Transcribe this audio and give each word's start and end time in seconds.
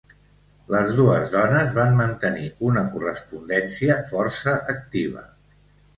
Les 0.75 0.93
dues 0.99 1.27
dones 1.33 1.69
van 1.75 1.93
mantenir 1.99 2.47
una 2.69 2.85
correspondència 2.97 3.99
força 4.11 4.57
activa. 4.77 5.27